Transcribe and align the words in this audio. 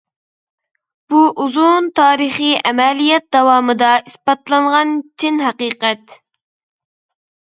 بۇ 1.13 1.17
ئۇزۇن 1.41 1.89
تارىخىي 1.99 2.55
ئەمەلىيەت 2.69 3.25
داۋامىدا 3.37 3.89
ئىسپاتلانغان 3.99 4.95
چىن 5.25 5.37
ھەقىقەت! 5.49 6.17